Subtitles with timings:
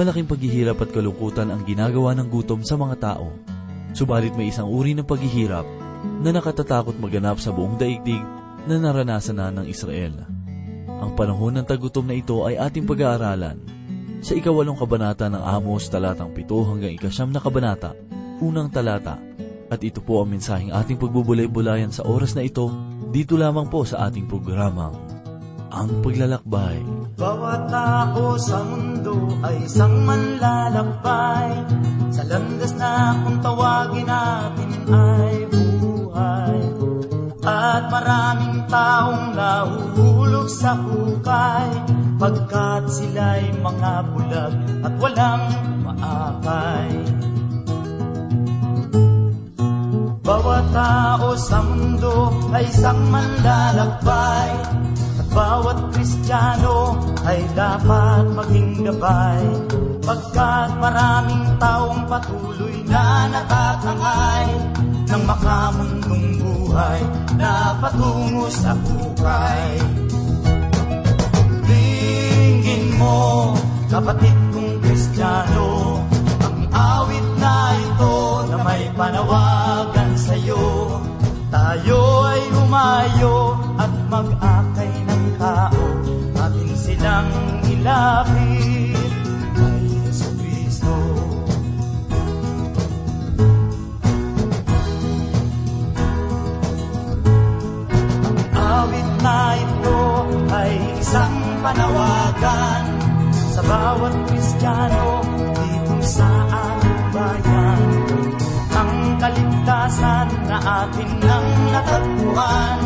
[0.00, 3.36] malaking paghihirap at kalungkutan ang ginagawa ng gutom sa mga tao.
[3.92, 5.68] Subalit may isang uri ng paghihirap
[6.24, 8.24] na nakatatakot maganap sa buong daigdig
[8.64, 10.24] na naranasan na ng Israel.
[10.88, 13.60] Ang panahon ng tagutom na ito ay ating pag-aaralan
[14.24, 17.92] sa ikawalong kabanata ng Amos talatang pito hanggang ikasyam na kabanata,
[18.40, 19.20] unang talata.
[19.68, 22.72] At ito po ang mensaheng ating pagbubulay-bulayan sa oras na ito,
[23.12, 25.19] dito lamang po sa ating programang,
[25.70, 26.82] Ang Paglalakbay.
[27.14, 31.50] Bawat tao sa mundo ay isang manlalakbay.
[32.10, 36.58] Sa landas na kung tawagin natin ay buhay.
[37.46, 41.70] At maraming taong nahuhulog sa hukay.
[42.20, 44.52] Pagkat sila'y mga bulag
[44.84, 45.44] at walang
[45.88, 46.92] maakay
[50.20, 54.52] Bawat tao sa mundo ay isang manlalakbay
[55.30, 59.46] bawat Kristiyano ay dapat maging gabay.
[60.00, 64.48] Pagkat maraming taong patuloy na natatangay
[65.06, 67.00] Ng makamundong buhay
[67.36, 69.70] na patungo sa hukay
[71.68, 73.52] Tingin mo,
[73.92, 76.02] kapatid kong Kristiyano
[76.42, 78.16] Ang awit na ito
[78.50, 80.96] na may panawagan sa'yo.
[81.54, 83.36] Tayo ay umayo
[87.00, 87.32] Silang
[87.64, 88.92] ilapit.
[89.56, 90.96] Kay Yesu Cristo
[98.52, 100.00] awit na ito
[100.52, 102.84] ay isang panawagan
[103.48, 105.24] sa bawat Kristiyano
[105.56, 107.80] dito sa ating bayan.
[108.76, 112.78] Ang kaligtasan na atin nang natagpuan,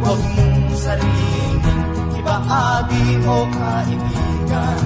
[0.00, 1.49] huwag mong saringin,
[2.50, 4.84] ibahagi mo kaibigan.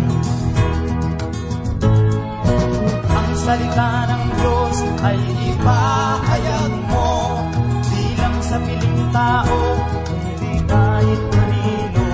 [3.08, 7.08] Ang salita ng Diyos ay ipahayag mo.
[7.88, 9.60] Di lang sa piling tao,
[10.12, 12.08] hindi kahit kanino.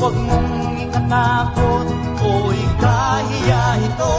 [0.00, 0.50] Huwag mong
[0.88, 1.86] ikatakot
[2.24, 4.16] o ikahiya ito.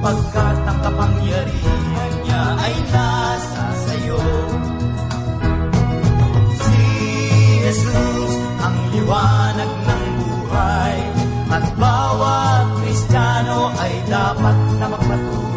[0.00, 4.24] Pagkat ang kapangyarihan niya ay nasa sayo.
[6.64, 6.80] Si
[7.60, 8.15] Jesus
[9.06, 10.98] liwanag ng buhay.
[11.46, 15.55] At bawat Kristiyano ay dapat na magpatunay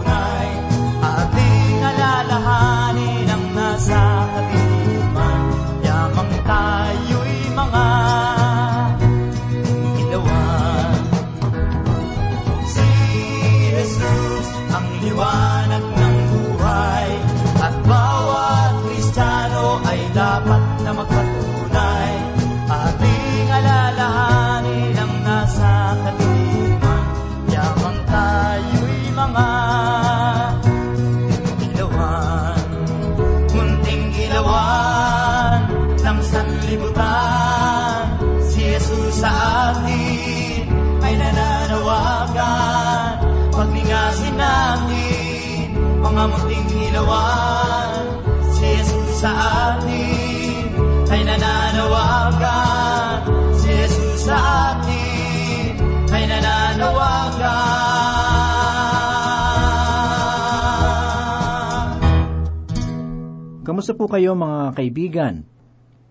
[63.90, 65.42] Kamusta po kayo mga kaibigan?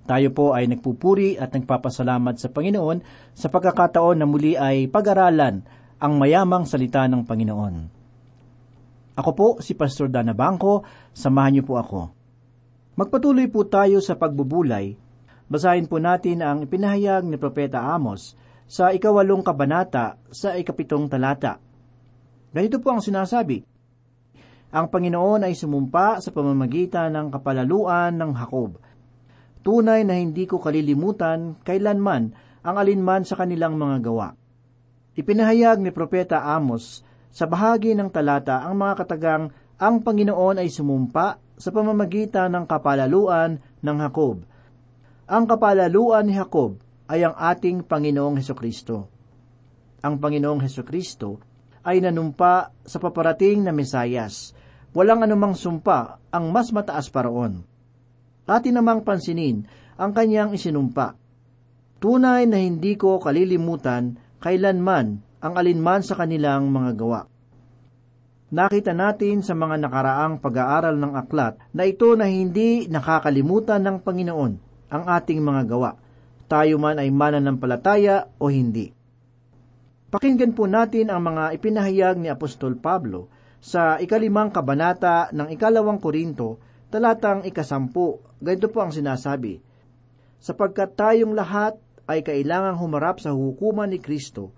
[0.02, 2.98] Tayo po ay nagpupuri at nagpapasalamat sa Panginoon
[3.38, 5.62] sa pagkakataon na muli ay pag-aralan
[6.02, 7.74] ang mayamang salita ng Panginoon.
[9.14, 10.82] Ako po si Pastor Dana Bangko,
[11.14, 12.10] samahan niyo po ako.
[12.98, 14.98] Magpatuloy po tayo sa pagbubulay.
[15.46, 18.34] Basahin po natin ang ipinahayag ni Propeta Amos
[18.66, 21.62] sa ikawalong kabanata sa ikapitong talata.
[22.50, 23.62] Ganito po ang sinasabi,
[24.68, 28.76] ang Panginoon ay sumumpa sa pamamagitan ng kapalaluan ng Hakob.
[29.64, 34.28] Tunay na hindi ko kalilimutan kailanman ang alinman sa kanilang mga gawa.
[35.16, 37.00] Ipinahayag ni Propeta Amos
[37.32, 39.44] sa bahagi ng talata ang mga katagang
[39.78, 44.44] ang Panginoon ay sumumpa sa pamamagitan ng kapalaluan ng Hakob.
[45.28, 46.78] Ang kapalaluan ni Hakob
[47.08, 49.08] ay ang ating Panginoong Heso Kristo.
[50.04, 51.40] Ang Panginoong Heso Kristo
[51.82, 54.52] ay nanumpa sa paparating na Mesayas.
[54.96, 57.64] Walang anumang sumpa ang mas mataas pa roon.
[58.48, 59.68] Atin namang pansinin
[60.00, 61.12] ang kanyang isinumpa.
[62.00, 67.20] Tunay na hindi ko kalilimutan kailanman ang alinman sa kanilang mga gawa.
[68.48, 74.52] Nakita natin sa mga nakaraang pag-aaral ng aklat na ito na hindi nakakalimutan ng Panginoon
[74.88, 76.00] ang ating mga gawa,
[76.48, 78.88] tayo man ay mananampalataya o hindi.
[80.08, 86.62] Pakinggan po natin ang mga ipinahayag ni Apostol Pablo sa ikalimang kabanata ng ikalawang Korinto,
[86.88, 88.22] talatang ikasampu.
[88.38, 89.58] Ganito po ang sinasabi,
[90.38, 91.74] Sapagkat tayong lahat
[92.06, 94.54] ay kailangang humarap sa hukuman ni Kristo,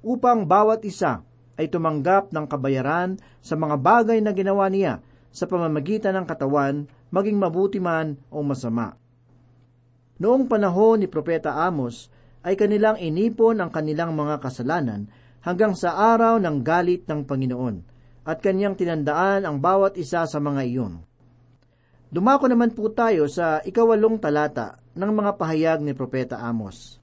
[0.00, 1.22] upang bawat isa
[1.60, 7.36] ay tumanggap ng kabayaran sa mga bagay na ginawa niya sa pamamagitan ng katawan, maging
[7.36, 8.96] mabuti man o masama.
[10.16, 12.08] Noong panahon ni Propeta Amos,
[12.42, 15.06] ay kanilang inipon ang kanilang mga kasalanan
[15.42, 17.76] hanggang sa araw ng galit ng Panginoon,
[18.22, 21.02] at kanyang tinandaan ang bawat isa sa mga iyon.
[22.12, 27.02] Dumako naman po tayo sa ikawalong talata ng mga pahayag ni Propeta Amos.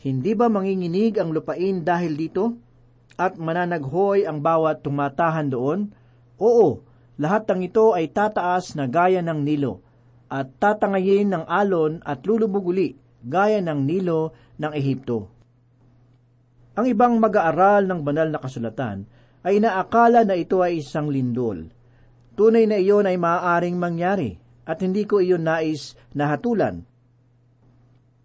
[0.00, 2.56] Hindi ba manginginig ang lupain dahil dito?
[3.14, 5.92] At mananaghoy ang bawat tumatahan doon?
[6.40, 6.82] Oo,
[7.20, 9.84] lahat ng ito ay tataas na gaya ng Nilo,
[10.32, 15.30] at tatangayin ng alon at lulubog uli gaya ng Nilo ng Ehipto.
[16.74, 19.06] Ang ibang mag-aaral ng banal na kasulatan
[19.46, 21.70] ay inaakala na ito ay isang lindol.
[22.34, 24.34] Tunay na iyon ay maaaring mangyari
[24.66, 26.82] at hindi ko iyon nais na hatulan.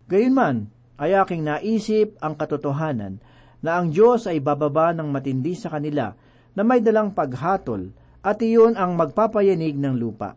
[0.10, 3.24] Gayunman, ay aking naisip ang katotohanan
[3.64, 6.12] na ang Diyos ay bababa ng matindi sa kanila
[6.58, 10.36] na may dalang paghatol at iyon ang magpapayanig ng lupa.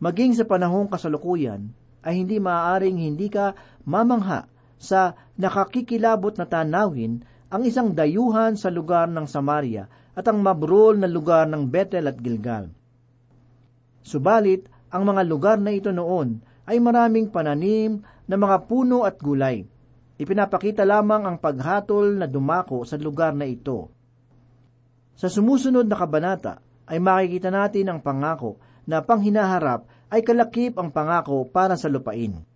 [0.00, 1.68] Maging sa panahong kasalukuyan,
[2.00, 3.52] ay hindi maaaring hindi ka
[3.84, 4.48] mamangha
[4.80, 11.08] sa nakakikilabot na tanawin ang isang dayuhan sa lugar ng Samaria at ang mabrol na
[11.08, 12.68] lugar ng Bethel at Gilgal.
[14.04, 19.66] Subalit, ang mga lugar na ito noon ay maraming pananim na mga puno at gulay.
[20.20, 23.88] Ipinapakita lamang ang paghatol na dumako sa lugar na ito.
[25.16, 26.60] Sa sumusunod na kabanata
[26.90, 32.49] ay makikita natin ang pangako na panghinaharap ay kalakip ang pangako para sa lupain.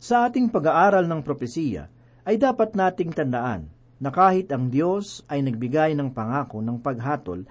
[0.00, 1.88] Sa ating pag-aaral ng propesiya,
[2.24, 3.68] ay dapat nating tandaan
[4.00, 7.44] na kahit ang Diyos ay nagbigay ng pangako ng paghatol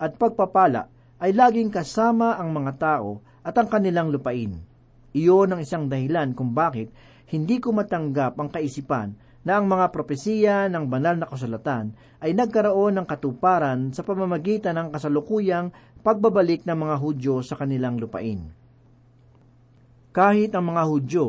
[0.00, 0.90] at pagpapala
[1.20, 4.56] ay laging kasama ang mga tao at ang kanilang lupain.
[5.10, 6.92] Iyon ang isang dahilan kung bakit
[7.30, 13.00] hindi ko matanggap ang kaisipan na ang mga propesiya ng banal na kasulatan ay nagkaroon
[13.00, 15.72] ng katuparan sa pamamagitan ng kasalukuyang
[16.04, 18.59] pagbabalik ng mga Hudyo sa kanilang lupain.
[20.10, 21.26] Kahit ang mga Hudyo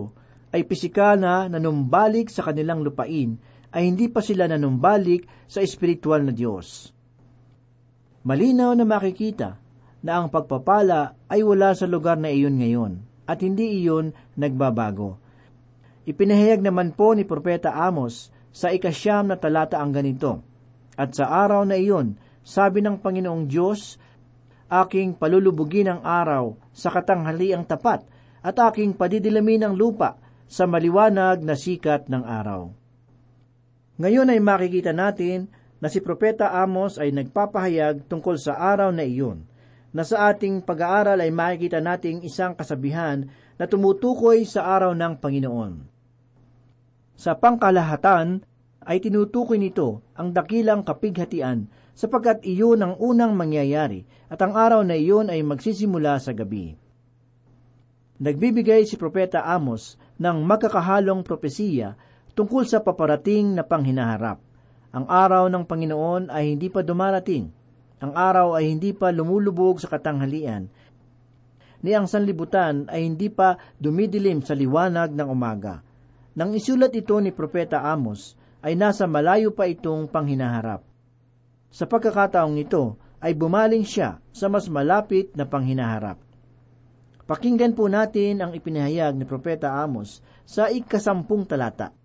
[0.51, 3.37] ay pisikal na nanumbalik sa kanilang lupain,
[3.71, 6.91] ay hindi pa sila nanumbalik sa espiritual na Diyos.
[8.27, 9.55] Malinaw na makikita
[10.03, 12.93] na ang pagpapala ay wala sa lugar na iyon ngayon
[13.29, 15.17] at hindi iyon nagbabago.
[16.03, 20.43] Ipinahayag naman po ni Propeta Amos sa ikasyam na talata ang ganito,
[20.99, 23.95] At sa araw na iyon, sabi ng Panginoong Diyos,
[24.67, 28.03] aking palulubugin ang araw sa katanghaliang tapat
[28.41, 30.17] at aking padidilamin ang lupa
[30.49, 32.73] sa maliwanag na sikat ng araw.
[34.01, 35.47] Ngayon ay makikita natin
[35.77, 39.45] na si Propeta Amos ay nagpapahayag tungkol sa araw na iyon,
[39.91, 43.27] na sa ating pag-aaral ay makikita nating isang kasabihan
[43.59, 45.73] na tumutukoy sa araw ng Panginoon.
[47.13, 48.41] Sa pangkalahatan
[48.81, 54.97] ay tinutukoy nito ang dakilang kapighatian sapagkat iyon ang unang mangyayari at ang araw na
[54.97, 56.80] iyon ay magsisimula sa gabi.
[58.21, 61.97] Nagbibigay si Propeta Amos ng magkakahalong propesiya
[62.37, 64.37] tungkol sa paparating na panghinaharap.
[64.93, 67.49] Ang araw ng Panginoon ay hindi pa dumarating.
[67.97, 70.69] Ang araw ay hindi pa lumulubog sa katanghalian.
[71.81, 75.81] Ni ang sanlibutan ay hindi pa dumidilim sa liwanag ng umaga.
[76.37, 80.85] Nang isulat ito ni Propeta Amos, ay nasa malayo pa itong panghinaharap.
[81.73, 86.30] Sa pagkakataong ito, ay bumaling siya sa mas malapit na panghinaharap.
[87.31, 91.95] Pakinggan po natin ang ipinahayag ni Propeta Amos sa ikasampung talata.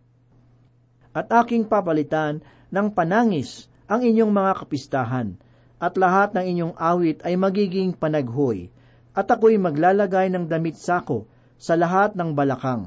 [1.11, 5.35] At aking papalitan ng panangis ang inyong mga kapistahan,
[5.83, 8.71] at lahat ng inyong awit ay magiging panaghoy,
[9.19, 11.27] at ako'y maglalagay ng damit sako
[11.59, 12.87] sa lahat ng balakang,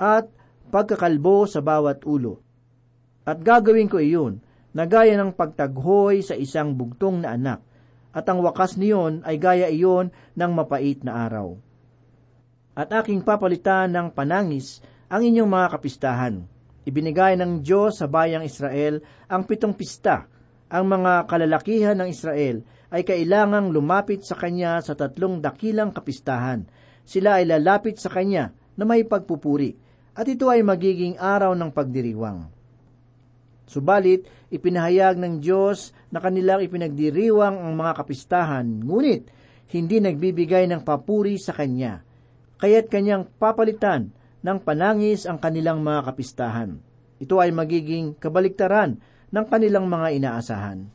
[0.00, 0.32] at
[0.72, 2.40] pagkakalbo sa bawat ulo.
[3.28, 4.40] At gagawin ko iyon
[4.72, 7.60] na gaya ng pagtaghoy sa isang bugtong na anak,
[8.16, 11.60] at ang wakas niyon ay gaya iyon ng mapait na araw.
[12.72, 14.80] At aking papalitan ng panangis
[15.12, 16.34] ang inyong mga kapistahan.
[16.88, 20.24] Ibinigay ng Diyos sa bayang Israel ang pitong pista.
[20.72, 26.64] Ang mga kalalakihan ng Israel ay kailangang lumapit sa Kanya sa tatlong dakilang kapistahan.
[27.06, 29.72] Sila ay lalapit sa Kanya na may pagpupuri,
[30.16, 32.48] at ito ay magiging araw ng pagdiriwang.
[33.66, 39.28] Subalit, ipinahayag ng Diyos na kanilang ipinagdiriwang ang mga kapistahan, ngunit
[39.74, 42.02] hindi nagbibigay ng papuri sa Kanya.
[42.62, 44.14] Kaya't Kanyang papalitan
[44.46, 46.78] ng panangis ang kanilang mga kapistahan.
[47.18, 50.86] Ito ay magiging kabaliktaran ng kanilang mga inaasahan.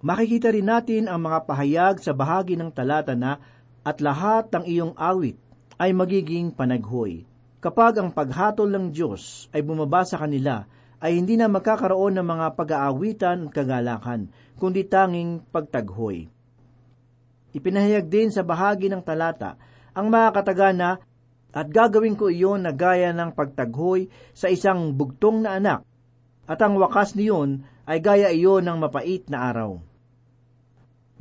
[0.00, 3.42] Makikita rin natin ang mga pahayag sa bahagi ng talata na
[3.82, 5.36] at lahat ng iyong awit
[5.76, 7.26] ay magiging panaghoy.
[7.60, 10.64] Kapag ang paghatol ng Diyos ay bumaba sa kanila,
[11.06, 14.26] ay hindi na magkakaroon ng mga pag-aawitan at kagalakan,
[14.58, 16.26] kundi tanging pagtaghoy.
[17.54, 19.54] Ipinahayag din sa bahagi ng talata
[19.94, 20.98] ang mga katagana
[21.54, 25.86] at gagawin ko iyon na gaya ng pagtaghoy sa isang bugtong na anak,
[26.50, 29.78] at ang wakas niyon ay gaya iyon ng mapait na araw.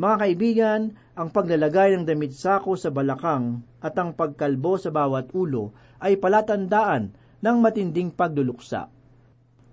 [0.01, 0.81] Mga kaibigan,
[1.13, 7.13] ang paglalagay ng damit sako sa balakang at ang pagkalbo sa bawat ulo ay palatandaan
[7.39, 8.94] ng matinding pagduluksa.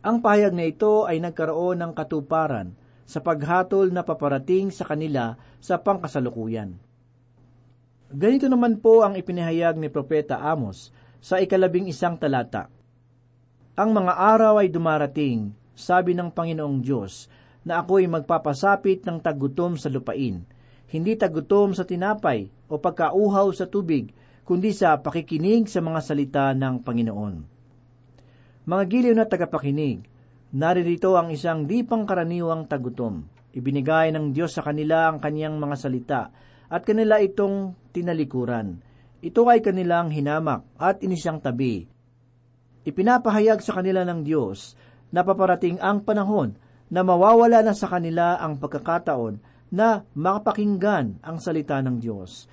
[0.03, 2.75] Ang pahayag na ito ay nagkaroon ng katuparan
[3.07, 6.75] sa paghatol na paparating sa kanila sa pangkasalukuyan.
[8.11, 10.91] Ganito naman po ang ipinahayag ni Propeta Amos
[11.23, 12.67] sa ikalabing isang talata.
[13.79, 17.31] Ang mga araw ay dumarating, sabi ng Panginoong Diyos,
[17.63, 20.43] na ako'y magpapasapit ng tagutom sa lupain,
[20.91, 24.11] hindi tagutom sa tinapay o pagkauhaw sa tubig,
[24.43, 27.62] kundi sa pakikinig sa mga salita ng Panginoon.
[28.63, 30.07] Mga giliw na tagapakinig,
[30.55, 33.27] naririto ang isang di pangkaraniwang tagutom.
[33.51, 36.31] Ibinigay ng Diyos sa kanila ang kaniyang mga salita
[36.71, 38.79] at kanila itong tinalikuran.
[39.19, 41.91] Ito ay kanilang hinamak at inisyang tabi.
[42.87, 44.79] Ipinapahayag sa kanila ng Diyos
[45.11, 46.55] na paparating ang panahon
[46.87, 49.43] na mawawala na sa kanila ang pagkakataon
[49.75, 52.47] na makapakinggan ang salita ng Diyos.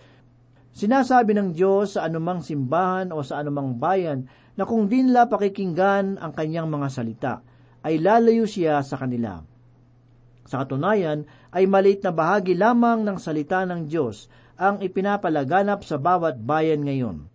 [0.74, 4.25] Sinasabi ng Diyos sa anumang simbahan o sa anumang bayan
[4.60, 7.34] na kung di nila pakikinggan ang kanyang mga salita,
[7.80, 9.39] ay lalayo siya sa kanila.
[10.44, 11.24] Sa katunayan,
[11.56, 14.28] ay maliit na bahagi lamang ng salita ng Diyos
[14.60, 17.32] ang ipinapalaganap sa bawat bayan ngayon.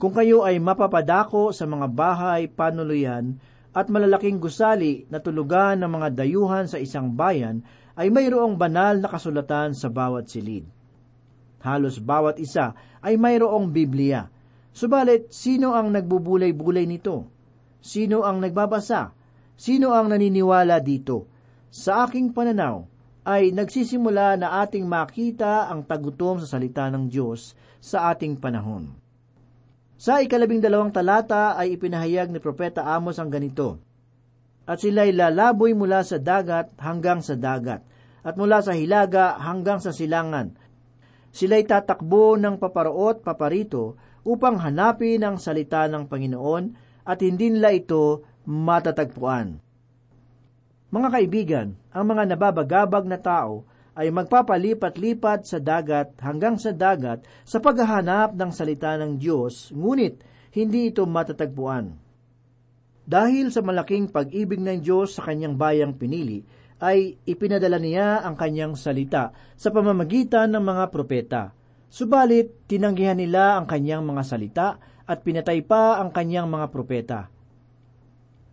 [0.00, 3.36] Kung kayo ay mapapadako sa mga bahay panuluyan
[3.76, 7.60] at malalaking gusali na tulugan ng mga dayuhan sa isang bayan,
[7.98, 10.64] ay mayroong banal na kasulatan sa bawat silid.
[11.60, 12.72] Halos bawat isa
[13.02, 14.30] ay mayroong Biblia.
[14.78, 17.26] Subalit, sino ang nagbubulay-bulay nito?
[17.82, 19.10] Sino ang nagbabasa?
[19.58, 21.26] Sino ang naniniwala dito?
[21.66, 22.86] Sa aking pananaw,
[23.26, 28.94] ay nagsisimula na ating makita ang tagutom sa salita ng Diyos sa ating panahon.
[29.98, 33.82] Sa ikalabing dalawang talata ay ipinahayag ni Propeta Amos ang ganito,
[34.62, 37.82] At sila'y lalaboy mula sa dagat hanggang sa dagat,
[38.22, 40.54] at mula sa hilaga hanggang sa silangan.
[41.34, 46.64] Sila'y tatakbo ng paparoot paparito upang hanapin ang salita ng Panginoon
[47.08, 49.56] at hindi nila ito matatagpuan.
[50.92, 53.64] Mga kaibigan, ang mga nababagabag na tao
[53.96, 60.20] ay magpapalipat-lipat sa dagat hanggang sa dagat sa paghahanap ng salita ng Diyos, ngunit
[60.52, 61.96] hindi ito matatagpuan.
[63.08, 66.44] Dahil sa malaking pag-ibig ng Diyos sa kanyang bayang pinili,
[66.78, 71.42] ay ipinadala niya ang kanyang salita sa pamamagitan ng mga propeta.
[71.88, 74.68] Subalit, tinanggihan nila ang kanyang mga salita
[75.08, 77.20] at pinatay pa ang kanyang mga propeta.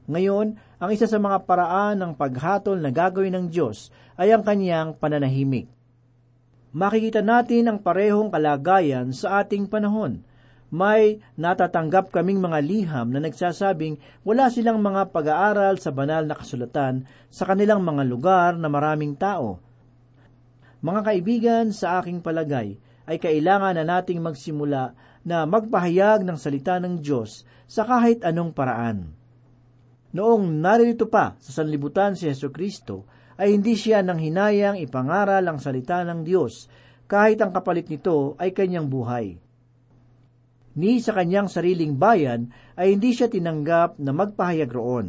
[0.08, 4.96] Ngayon, ang isa sa mga paraan ng paghatol na gagawin ng Diyos ay ang kanyang
[4.96, 5.68] pananahimik.
[6.76, 10.24] Makikita natin ang parehong kalagayan sa ating panahon.
[10.72, 13.96] May natatanggap kaming mga liham na nagsasabing
[14.28, 19.64] wala silang mga pag-aaral sa banal na kasulatan sa kanilang mga lugar na maraming tao.
[20.84, 22.76] Mga kaibigan, sa aking palagay,
[23.06, 24.94] ay kailangan na nating magsimula
[25.26, 29.14] na magpahayag ng salita ng Diyos sa kahit anong paraan.
[30.16, 35.60] Noong naririto pa sa sanlibutan si Yeso Kristo, ay hindi siya nang hinayang ipangaral ang
[35.60, 36.72] salita ng Diyos,
[37.06, 39.36] kahit ang kapalit nito ay kanyang buhay.
[40.76, 45.08] Ni sa kanyang sariling bayan ay hindi siya tinanggap na magpahayag roon.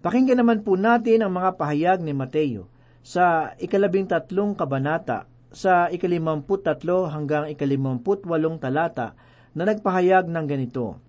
[0.00, 2.68] Pakinggan naman po natin ang mga pahayag ni Mateo
[3.04, 9.16] sa ikalabing tatlong kabanata sa ikalimamput tatlo hanggang ikalimamput walong talata
[9.56, 11.00] na nagpahayag ng ganito.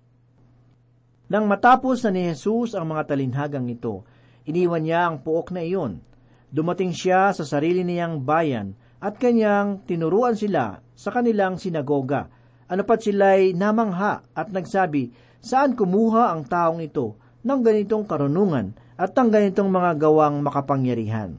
[1.30, 4.02] Nang matapos na ni Jesus ang mga talinhagang ito,
[4.48, 6.02] iniwan niya ang puok na iyon.
[6.50, 12.26] Dumating siya sa sarili niyang bayan at kanyang tinuruan sila sa kanilang sinagoga.
[12.66, 17.14] Ano pat sila'y namangha at nagsabi, saan kumuha ang taong ito
[17.46, 21.38] ng ganitong karunungan at ng ganitong mga gawang makapangyarihan?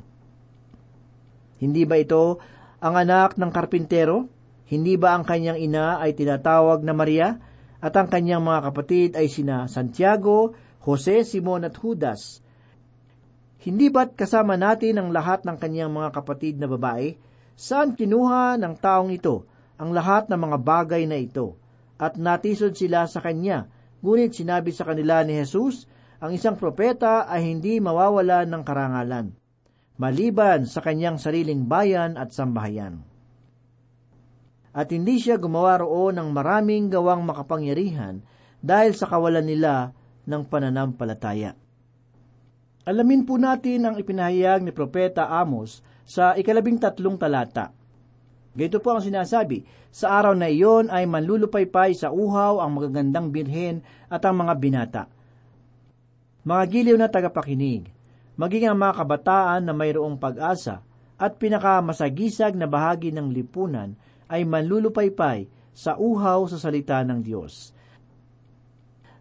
[1.62, 2.42] Hindi ba ito
[2.82, 4.28] ang anak ng karpintero?
[4.68, 7.30] Hindi ba ang kanyang ina ay tinatawag na Maria?
[7.82, 10.54] at ang kanyang mga kapatid ay sina Santiago,
[10.86, 12.46] Jose, Simon at Judas.
[13.58, 17.18] Hindi ba't kasama natin ang lahat ng kanyang mga kapatid na babae?
[17.58, 19.50] Saan kinuha ng taong ito
[19.82, 21.58] ang lahat ng mga bagay na ito?
[22.02, 23.70] at natisod sila sa kanya.
[24.02, 25.86] Ngunit sinabi sa kanila ni Jesus,
[26.18, 29.38] ang isang propeta ay hindi mawawala ng karangalan,
[30.02, 33.06] maliban sa kanyang sariling bayan at sambahayan.
[34.74, 38.26] At hindi siya gumawa roon ng maraming gawang makapangyarihan
[38.58, 39.94] dahil sa kawalan nila
[40.26, 41.54] ng pananampalataya.
[42.82, 47.70] Alamin po natin ang ipinahayag ni Propeta Amos sa ikalabing tatlong talata.
[48.58, 49.62] Ganito po ang sinasabi,
[49.94, 55.04] sa araw na iyon ay manlulupaypay sa uhaw ang magagandang birhen at ang mga binata.
[56.42, 58.01] Mga giliw na tagapakinig,
[58.42, 60.82] maging ang mga kabataan na mayroong pag-asa
[61.22, 63.94] at pinakamasagisag na bahagi ng lipunan
[64.26, 67.78] ay manlulupaypay sa uhaw sa salita ng Diyos.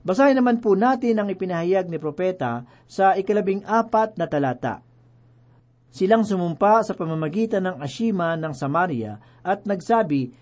[0.01, 4.81] Basahin naman po natin ang ipinahayag ni Propeta sa ikalabing apat na talata.
[5.93, 10.33] Silang sumumpa sa pamamagitan ng Ashima ng Samaria at nagsabi,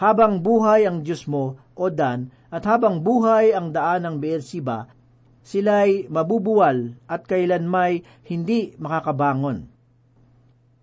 [0.00, 4.88] Habang buhay ang Diyos mo, O Dan, at habang buhay ang daan ng Beersiba,
[5.46, 9.70] sila'y mabubuwal at kailanmay hindi makakabangon.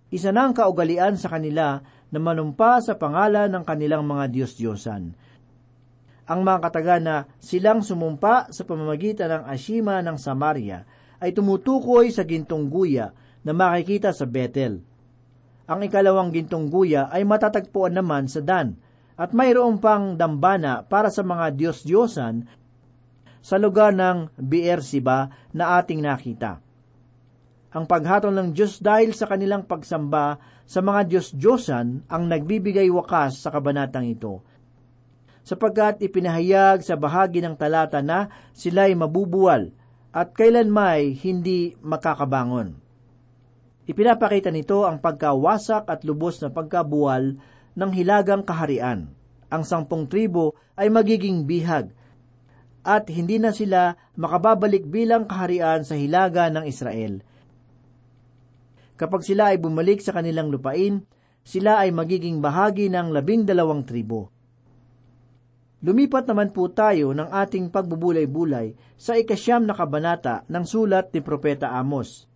[0.07, 5.33] Isa na ang kaugalian sa kanila na manumpa sa pangalan ng kanilang mga Diyos-Diyosan
[6.23, 10.87] ang mga kataga na silang sumumpa sa pamamagitan ng Ashima ng Samaria
[11.19, 13.11] ay tumutukoy sa gintong guya
[13.43, 14.79] na makikita sa Bethel.
[15.67, 18.75] Ang ikalawang gintong guya ay matatagpuan naman sa Dan
[19.19, 22.62] at mayroon pang dambana para sa mga Diyos-Diyosan
[23.43, 26.63] sa lugar ng Beersiba na ating nakita.
[27.75, 33.51] Ang paghatol ng Diyos dahil sa kanilang pagsamba sa mga Diyos-Diyosan ang nagbibigay wakas sa
[33.51, 34.39] kabanatang ito–
[35.43, 39.75] sapagkat ipinahayag sa bahagi ng talata na sila'y mabubuwal
[40.15, 42.79] at kailanmay hindi makakabangon.
[43.83, 47.35] Ipinapakita nito ang pagkawasak at lubos na pagkabuwal
[47.75, 49.11] ng hilagang kaharian.
[49.51, 51.91] Ang sampung tribo ay magiging bihag
[52.83, 57.23] at hindi na sila makababalik bilang kaharian sa hilaga ng Israel.
[58.99, 61.01] Kapag sila ay bumalik sa kanilang lupain,
[61.43, 64.31] sila ay magiging bahagi ng labindalawang tribo.
[65.83, 71.75] Lumipat naman po tayo ng ating pagbubulay-bulay sa ikasyam na kabanata ng sulat ni Propeta
[71.75, 72.31] Amos.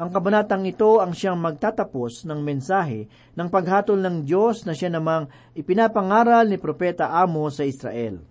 [0.00, 5.28] Ang kabanatang ito ang siyang magtatapos ng mensahe ng paghatol ng Diyos na siya namang
[5.52, 8.29] ipinapangaral ni Propeta Amos sa Israel.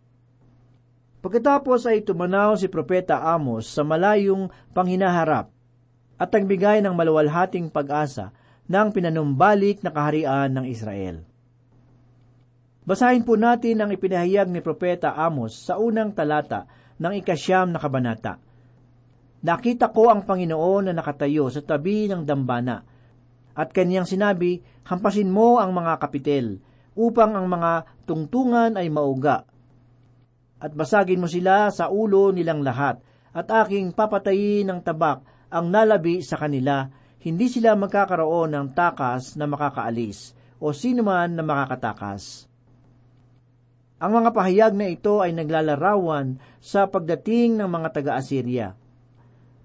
[1.20, 5.52] Pagkatapos ay tumanaw si Propeta Amos sa malayong panghinaharap
[6.16, 8.32] at nagbigay ng maluwalhating pag-asa
[8.72, 11.28] ng pinanumbalik na kaharian ng Israel.
[12.88, 16.64] Basahin po natin ang ipinahayag ni Propeta Amos sa unang talata
[17.00, 18.40] ng ikasyam na kabanata.
[19.40, 22.84] Nakita ko ang Panginoon na nakatayo sa tabi ng dambana,
[23.56, 26.64] at kanyang sinabi, Hampasin mo ang mga kapitel,
[26.96, 29.49] upang ang mga tungtungan ay mauga.
[30.60, 33.00] At basagin mo sila sa ulo nilang lahat,
[33.32, 36.86] at aking papatayin ng tabak ang nalabi sa kanila,
[37.20, 42.48] hindi sila magkakaroon ng takas na makakaalis, o sino man na makakatakas.
[44.00, 48.72] Ang mga pahayag na ito ay naglalarawan sa pagdating ng mga taga-Assyria.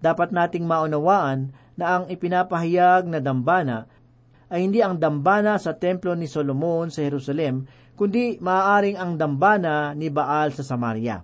[0.03, 3.87] Dapat nating maunawaan na ang ipinapahayag na dambana
[4.51, 10.11] ay hindi ang dambana sa templo ni Solomon sa Jerusalem, kundi maaaring ang dambana ni
[10.11, 11.23] Baal sa Samaria.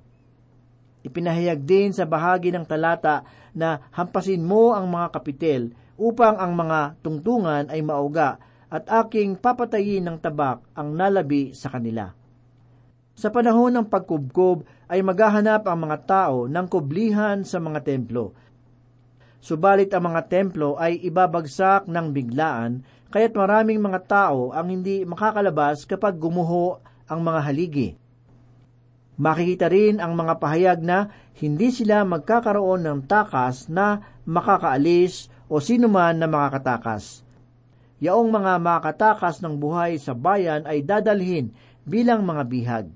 [1.00, 3.24] Ipinahayag din sa bahagi ng talata
[3.56, 8.36] na hampasin mo ang mga kapitel upang ang mga tungtungan ay mauga
[8.70, 12.14] at aking papatayin ng tabak ang nalabi sa kanila.
[13.18, 18.32] Sa panahon ng pagkubkob ay maghahanap ang mga tao ng kublihan sa mga templo.
[19.40, 25.82] Subalit ang mga templo ay ibabagsak ng biglaan, kaya't maraming mga tao ang hindi makakalabas
[25.84, 26.78] kapag gumuho
[27.10, 27.88] ang mga haligi.
[29.20, 36.16] Makikita rin ang mga pahayag na hindi sila magkakaroon ng takas na makakaalis o sinuman
[36.16, 37.20] na makakatakas.
[38.00, 41.52] Yaong mga makatakas ng buhay sa bayan ay dadalhin
[41.84, 42.86] bilang mga bihag.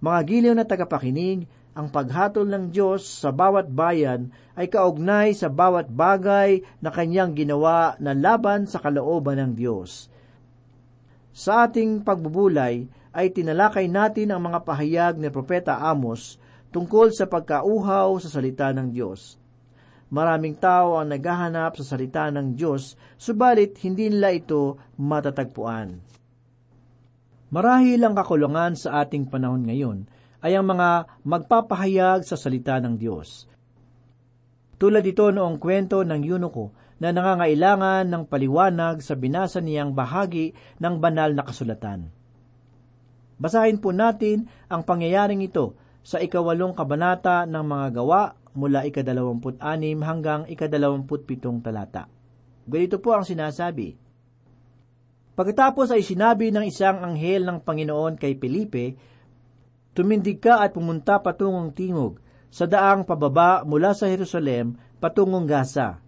[0.00, 1.44] Mga giliw na tagapakinig,
[1.80, 7.96] ang paghatol ng Diyos sa bawat bayan ay kaugnay sa bawat bagay na kanyang ginawa
[7.96, 10.12] na laban sa kalooban ng Diyos.
[11.32, 12.84] Sa ating pagbubulay
[13.16, 16.36] ay tinalakay natin ang mga pahayag ni Propeta Amos
[16.68, 19.40] tungkol sa pagkauhaw sa salita ng Diyos.
[20.12, 25.96] Maraming tao ang naghahanap sa salita ng Diyos, subalit hindi nila ito matatagpuan.
[27.50, 33.48] Marahil ang kakulungan sa ating panahon ngayon ay ang mga magpapahayag sa salita ng Diyos.
[34.80, 40.94] Tulad ito noong kwento ng Yunoko na nangangailangan ng paliwanag sa binasa niyang bahagi ng
[41.00, 42.08] banal na kasulatan.
[43.40, 50.00] Basahin po natin ang pangyayaring ito sa ikawalong kabanata ng mga gawa mula ikadalawamput anim
[50.04, 52.08] hanggang ikadalawamput pitong talata.
[52.68, 53.96] Ganito po ang sinasabi.
[55.32, 58.92] Pagkatapos ay sinabi ng isang anghel ng Panginoon kay Felipe,
[59.90, 66.02] Tumindig ka at pumunta patungong tingog, sa daang pababa mula sa Jerusalem patungong Gaza.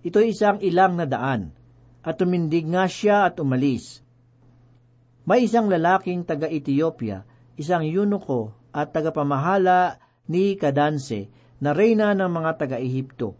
[0.00, 1.52] Ito'y isang ilang na daan,
[2.00, 4.00] at tumindig nga siya at umalis.
[5.28, 7.28] May isang lalaking taga-Ethiopia,
[7.60, 10.00] isang yunuko at tagapamahala
[10.32, 11.28] ni Kadanse
[11.60, 13.36] na reyna ng mga taga-Ehipto.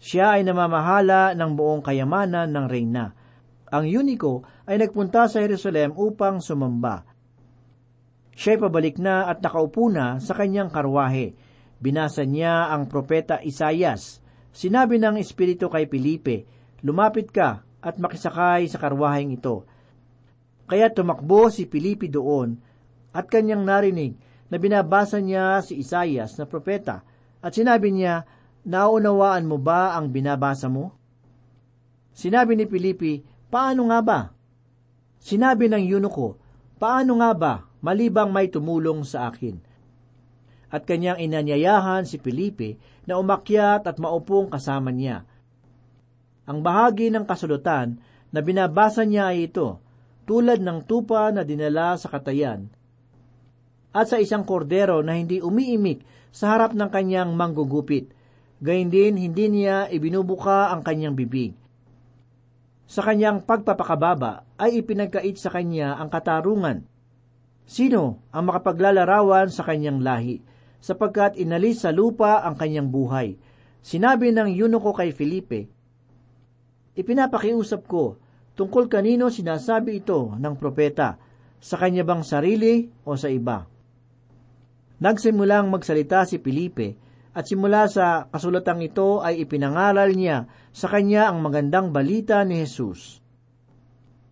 [0.00, 3.12] Siya ay namamahala ng buong kayamanan ng reyna.
[3.68, 7.04] Ang yuniko ay nagpunta sa Jerusalem upang sumamba.
[8.38, 11.34] Siya ay pabalik na at nakaupo na sa kanyang karwahe.
[11.82, 14.22] Binasa niya ang propeta Isayas.
[14.54, 16.46] Sinabi ng Espiritu kay Felipe,
[16.86, 19.66] Lumapit ka at makisakay sa karwaheng ito.
[20.70, 22.54] Kaya tumakbo si Felipe doon
[23.10, 24.14] at kanyang narinig
[24.46, 27.02] na binabasa niya si Isayas na propeta
[27.42, 28.22] at sinabi niya,
[28.62, 30.94] Naunawaan mo ba ang binabasa mo?
[32.14, 34.20] Sinabi ni Felipe, Paano nga ba?
[35.18, 36.38] Sinabi ng yunuko,
[36.78, 39.58] Paano nga ba, malibang may tumulong sa akin?
[40.68, 42.76] At kanyang inanyayahan si Felipe
[43.08, 45.24] na umakyat at maupong kasama niya.
[46.44, 48.00] Ang bahagi ng kasulutan
[48.32, 49.80] na binabasa niya ay ito,
[50.28, 52.68] tulad ng tupa na dinala sa katayan,
[53.96, 58.12] at sa isang kordero na hindi umiimik sa harap ng kanyang manggugupit.
[58.60, 61.56] Gayun din, hindi niya ibinubuka ang kanyang bibig.
[62.88, 66.84] Sa kanyang pagpapakababa ay ipinagkait sa kanya ang katarungan.
[67.68, 70.40] Sino ang makapaglalarawan sa kanyang lahi,
[70.80, 73.36] sapagkat inalis sa lupa ang kanyang buhay.
[73.84, 75.68] Sinabi ng yunuko kay Felipe,
[76.96, 78.16] Ipinapakiusap ko,
[78.56, 81.20] tungkol kanino sinasabi ito ng propeta,
[81.60, 83.68] sa kanya bang sarili o sa iba?
[84.98, 86.98] Nagsimulang magsalita si Felipe
[87.36, 93.22] at simula sa kasulatang ito ay ipinangaral niya sa kanya ang magandang balita ni Jesus.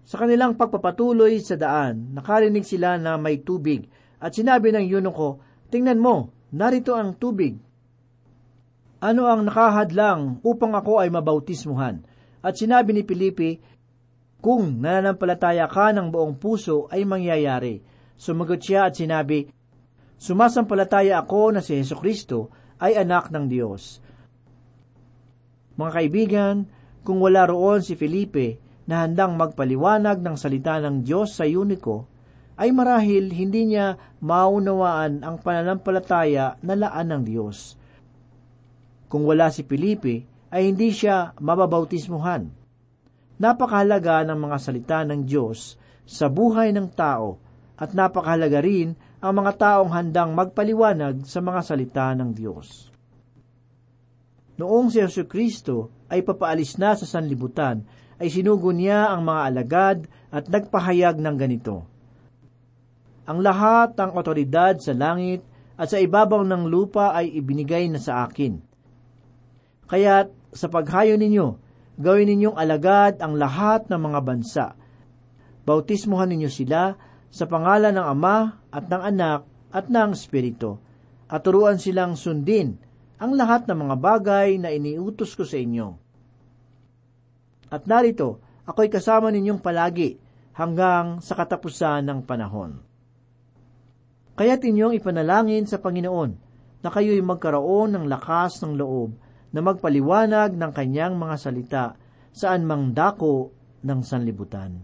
[0.06, 3.90] Sa kanilang pagpapatuloy sa daan, nakarinig sila na may tubig
[4.22, 7.58] at sinabi ng yunuko, Tingnan mo, narito ang tubig.
[9.02, 12.06] Ano ang nakahadlang upang ako ay mabautismuhan?
[12.38, 13.58] At sinabi ni Felipe,
[14.38, 17.82] Kung nananampalataya ka ng buong puso ay mangyayari.
[18.14, 19.50] Sumagot siya at sinabi,
[20.22, 23.98] Sumasampalataya ako na si Yeso Kristo ay anak ng Diyos.
[25.74, 26.56] Mga kaibigan,
[27.02, 32.07] kung wala roon si Felipe na handang magpaliwanag ng salita ng Diyos sa Uniko,
[32.57, 37.77] ay marahil hindi niya maunawaan ang pananampalataya na laan ng Diyos.
[39.12, 42.49] Kung wala si Felipe, ay hindi siya mababautismuhan.
[43.37, 45.77] Napakahalaga ng mga salita ng Diyos
[46.09, 47.37] sa buhay ng tao
[47.77, 52.88] at napakahalaga rin ang mga taong handang magpaliwanag sa mga salita ng Diyos.
[54.57, 57.85] Noong si Yesu Kristo ay papaalis na sa sanlibutan,
[58.16, 59.98] ay sinugo niya ang mga alagad
[60.33, 61.85] at nagpahayag ng ganito.
[63.26, 65.42] Ang lahat ng otoridad sa langit
[65.76, 68.57] at sa ibabaw ng lupa ay ibinigay na sa akin.
[69.87, 71.46] Kaya sa paghayo ninyo,
[72.00, 74.66] gawin ninyong alagad ang lahat ng mga bansa.
[75.66, 76.96] Bautismuhan ninyo sila
[77.29, 78.37] sa pangalan ng Ama
[78.72, 79.40] at ng Anak
[79.74, 80.81] at ng Espiritu,
[81.26, 82.79] at turuan silang sundin
[83.18, 86.05] ang lahat ng mga bagay na iniutos ko sa inyo.
[87.70, 90.18] At narito, ako'y kasama ninyong palagi
[90.57, 92.81] hanggang sa katapusan ng panahon.
[94.37, 96.31] Kaya't inyong ipanalangin sa Panginoon
[96.85, 99.16] na kayo'y magkaroon ng lakas ng loob
[99.52, 101.85] na magpaliwanag ng kanyang mga salita
[102.37, 104.76] saan mang dako ng sanlibutan.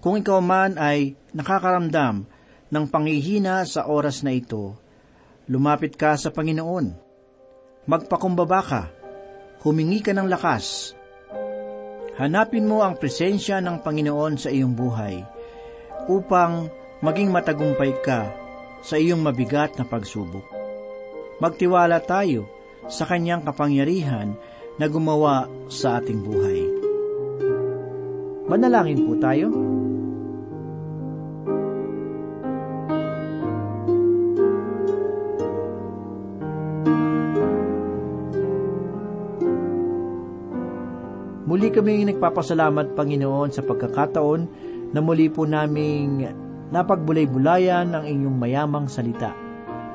[0.00, 2.28] Kung ikaw man ay nakakaramdam
[2.68, 4.76] ng panghihina sa oras na ito,
[5.48, 6.86] lumapit ka sa Panginoon.
[7.86, 8.82] Magpakumbaba ka,
[9.62, 10.95] humingi ka ng lakas.
[12.16, 15.20] Hanapin mo ang presensya ng Panginoon sa iyong buhay
[16.08, 16.72] upang
[17.04, 18.32] maging matagumpay ka
[18.80, 20.48] sa iyong mabigat na pagsubok.
[21.36, 22.48] Magtiwala tayo
[22.88, 24.32] sa kanyang kapangyarihan
[24.80, 26.60] na gumawa sa ating buhay.
[28.48, 29.52] Manalangin po tayo.
[41.56, 44.40] Muli kami nagpapasalamat, Panginoon, sa pagkakataon
[44.92, 46.28] na muli po naming
[46.68, 49.32] napagbulay-bulayan ang inyong mayamang salita.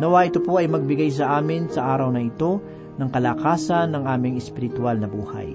[0.02, 2.58] Nawa ito po ay magbigay sa amin sa araw na ito
[2.98, 5.54] ng kalakasan ng aming espiritual na buhay.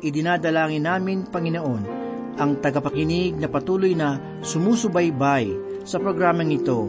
[0.00, 1.82] Idinadalangin namin, Panginoon,
[2.40, 5.52] ang tagapakinig na patuloy na sumusubaybay
[5.84, 6.88] sa programang ito.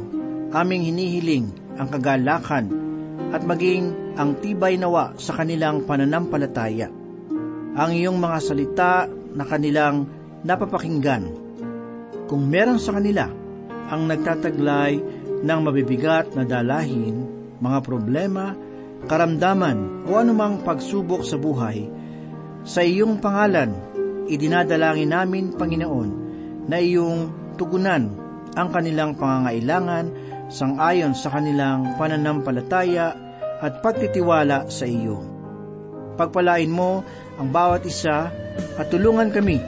[0.55, 2.71] Aming hinihiling ang kagalakan
[3.35, 6.96] at maging ang tibay nawa sa kanilang pananampalataya.
[7.77, 9.05] Ang iyong mga salita
[9.37, 10.09] na kanilang
[10.41, 11.29] napapakinggan.
[12.25, 13.29] Kung meron sa kanila
[13.93, 14.97] ang nagtataglay
[15.45, 17.29] ng mabibigat na dalahin,
[17.61, 18.57] mga problema,
[19.05, 21.85] karamdaman o anumang pagsubok sa buhay,
[22.65, 23.69] sa iyong pangalan,
[24.25, 26.09] idinadalangin namin, Panginoon,
[26.65, 28.09] na iyong tugunan
[28.57, 30.09] ang kanilang pangangailangan
[30.49, 33.13] sangayon sa kanilang pananampalataya
[33.61, 35.36] at pagtitiwala sa iyo.
[36.17, 37.05] Pagpalain mo
[37.37, 38.33] ang bawat isa
[38.75, 39.61] at tulungan kami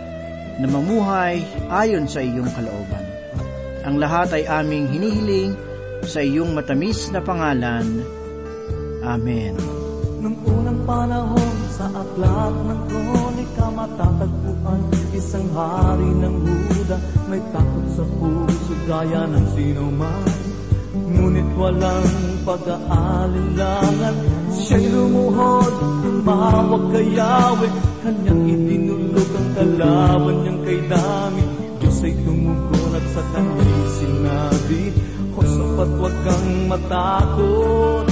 [0.57, 3.05] na mamuhay ayon sa iyong kalooban.
[3.85, 5.53] Ang lahat ay aming hinihiling
[6.03, 7.85] sa iyong matamis na pangalan.
[9.05, 9.55] Amen.
[10.19, 14.81] Nung unang panahon sa aklat ng kronika matatagpuan
[15.15, 16.97] Isang hari ng Huda
[17.31, 20.27] may takot sa puso gaya ng sino man
[20.91, 24.15] Ngunit walang pag-aalinlangan
[24.49, 31.43] Siya'y lumuhod, tumawag kay Yahweh Kanyang idinulog ang kalaban niyang kay Dami.
[31.77, 34.83] Diyos ay tumugon at sa kanya'y sinabi
[35.39, 38.05] O sapat wag kang matakot.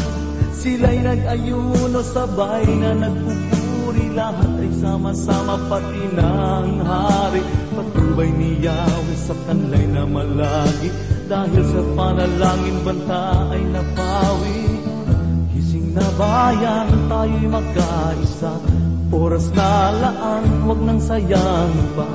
[0.55, 4.15] Sila'y nag-ayuno sabay na nagpupuri.
[4.15, 7.43] Lahat ay sama-sama pati ang hari.
[7.75, 14.59] Patubay ni Yahweh sa kanlay na malagi Dahil sa panalangin banta ay napawi.
[15.51, 18.55] Gising na bayan tayo'y magkaisa
[19.07, 22.07] Oras na laan, wag nang sayang pa.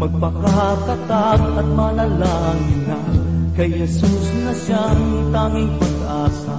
[0.00, 3.00] Magpakatatag at manalangin na.
[3.52, 5.04] Kay Jesus na siyang
[5.36, 6.58] tanging pag-asa.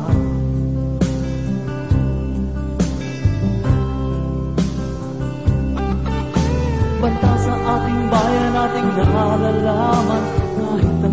[7.01, 11.10] Banta sa ating bayan ating nalalaman Kahit ang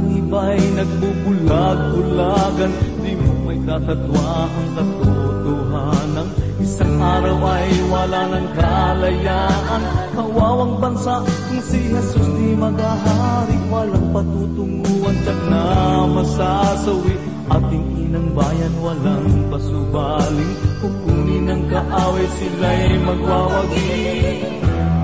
[0.49, 2.73] iba'y nagbubulag-bulagan.
[3.05, 6.29] Di mo may tatatwa ang katotohanan.
[6.59, 9.83] Isang araw ay wala ng kalayaan.
[10.17, 15.65] Kawawang bansa kung si Jesus di maghahari Walang patutunguhan tiyak na
[16.09, 17.21] masasawi.
[17.53, 20.53] Ating inang bayan walang pasubaling.
[20.81, 23.89] Kukunin ng kaaway sila'y magwawagi.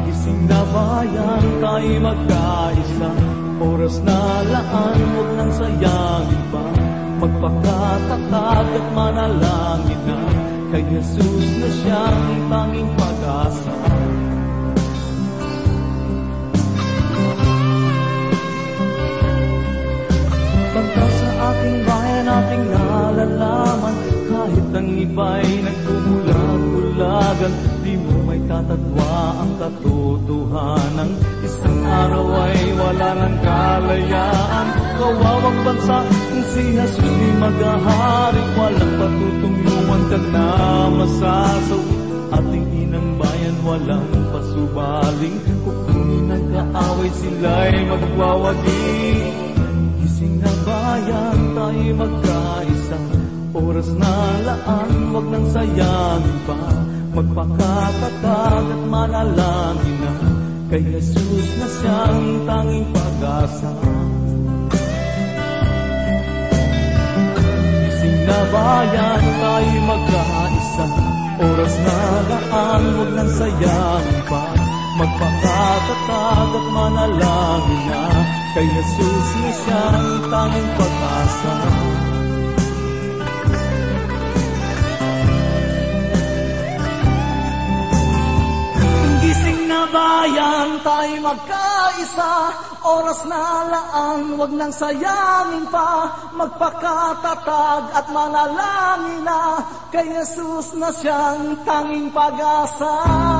[0.08, 3.33] Gising na bayan, tayo magkaisa
[3.64, 6.60] Oras na laan, huwag nang sayangin pa.
[7.24, 10.20] Magpakatatag at manalangin na.
[10.68, 13.72] Kay Jesus na siyang tanging pag-asa.
[20.74, 23.94] Banta sa ating bayan, ating nalalaman
[24.26, 27.54] Kahit ang iba'y nagbubulag-bulagan
[27.86, 31.10] Di mo may katatwa ang katotohanan
[31.44, 34.66] Isang araw ay wala ng kalayaan.
[34.98, 40.48] Kawawang bansa kung si Jesus di maghahari Walang patutunguhan kag na
[40.90, 41.96] masasawi
[42.34, 45.38] Ating inang bayan walang pasubaling.
[45.62, 48.86] Kukunin ng kaaway sila'y magwawagi
[50.02, 52.98] Gising na bayan tayo magkaisa.
[53.54, 56.83] Oras na laan, wag nang sayangin pa
[57.14, 60.12] Magpakatatag at manalangin na.
[60.66, 63.70] Kay Jesus na siyang tanging pag-asa.
[67.86, 70.86] Gising na bayan tayo magkaisa
[71.34, 74.42] Oras na laan, wag nang sayangin pa.
[74.98, 78.02] Magpakatatag at manalangin na.
[78.58, 81.54] Kay Jesus na siyang tanging pag-asa
[89.94, 92.32] bayan, tayo magkaisa.
[92.84, 96.10] Oras na laan, wag nang sayangin pa.
[96.34, 99.62] Magpakatatag at manalangin na.
[99.94, 103.33] Kay Jesus na siyang tanging pag-asa